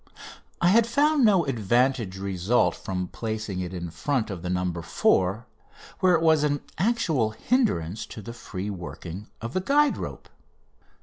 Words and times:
I 0.59 0.69
had 0.69 0.87
found 0.87 1.23
no 1.23 1.45
advantage 1.45 2.17
result 2.17 2.73
from 2.73 3.09
placing 3.09 3.59
it 3.59 3.71
in 3.71 3.91
front 3.91 4.31
of 4.31 4.41
the 4.41 4.49
"No. 4.49 4.81
4," 4.81 5.45
where 5.99 6.15
it 6.15 6.23
was 6.23 6.43
an 6.43 6.61
actual 6.79 7.29
hindrance 7.37 8.07
to 8.07 8.19
the 8.23 8.33
free 8.33 8.71
working 8.71 9.27
of 9.43 9.53
the 9.53 9.61
guide 9.61 9.97
rope. 9.97 10.27